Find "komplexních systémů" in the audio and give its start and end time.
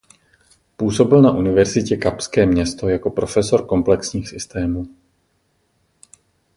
3.65-4.85